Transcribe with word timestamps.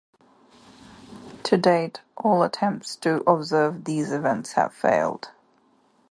To 1.43 1.57
date, 1.57 2.01
all 2.17 2.41
attempts 2.41 2.95
to 2.95 3.17
observe 3.29 3.83
these 3.83 4.11
events 4.11 4.53
have 4.53 4.73
failed. 4.73 5.29